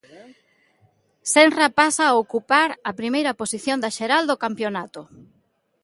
[1.33, 5.01] Senra pasa a ocupar a primeira posición da xeral do campionato.